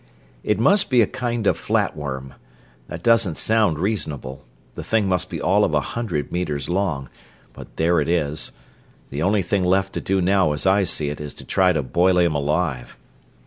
"It 0.43 0.57
must 0.59 0.89
be 0.89 1.03
a 1.03 1.05
kind 1.05 1.45
of 1.45 1.55
flat 1.55 1.95
worm. 1.95 2.33
That 2.87 3.03
doesn't 3.03 3.37
sound 3.37 3.77
reasonable 3.77 4.43
the 4.73 4.83
thing 4.83 5.07
must 5.07 5.29
be 5.29 5.39
all 5.39 5.63
of 5.63 5.75
a 5.75 5.79
hundred 5.93 6.31
meters 6.31 6.67
long 6.69 7.07
but 7.53 7.77
there 7.77 8.01
it 8.01 8.09
is. 8.09 8.51
The 9.11 9.21
only 9.21 9.43
thing 9.43 9.63
left 9.63 9.93
to 9.93 10.01
do 10.01 10.19
now, 10.19 10.53
as 10.53 10.65
I 10.65 10.85
see 10.85 11.09
it, 11.11 11.21
is 11.21 11.35
to 11.35 11.45
try 11.45 11.71
to 11.71 11.83
boil 11.83 12.17
him 12.17 12.33
alive." 12.33 12.97